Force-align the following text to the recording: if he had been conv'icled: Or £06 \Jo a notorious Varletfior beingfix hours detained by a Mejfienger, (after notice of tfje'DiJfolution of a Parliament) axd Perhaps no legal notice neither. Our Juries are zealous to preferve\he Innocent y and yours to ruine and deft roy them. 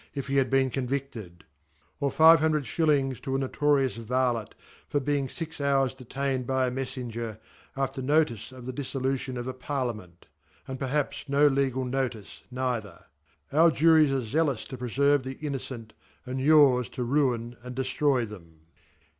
if 0.15 0.25
he 0.25 0.37
had 0.37 0.49
been 0.49 0.71
conv'icled: 0.71 1.43
Or 1.99 2.11
£06 2.11 3.21
\Jo 3.23 3.35
a 3.35 3.37
notorious 3.37 3.97
Varletfior 3.97 4.49
beingfix 4.93 5.61
hours 5.63 5.93
detained 5.93 6.47
by 6.47 6.65
a 6.65 6.71
Mejfienger, 6.71 7.37
(after 7.77 8.01
notice 8.01 8.51
of 8.51 8.63
tfje'DiJfolution 8.65 9.37
of 9.37 9.45
a 9.45 9.53
Parliament) 9.53 10.25
axd 10.67 10.79
Perhaps 10.79 11.25
no 11.27 11.45
legal 11.45 11.85
notice 11.85 12.41
neither. 12.49 13.05
Our 13.53 13.69
Juries 13.69 14.11
are 14.11 14.21
zealous 14.23 14.63
to 14.69 14.77
preferve\he 14.79 15.33
Innocent 15.33 15.93
y 16.25 16.31
and 16.31 16.39
yours 16.41 16.89
to 16.97 17.03
ruine 17.03 17.55
and 17.61 17.75
deft 17.75 18.01
roy 18.01 18.25
them. 18.25 18.61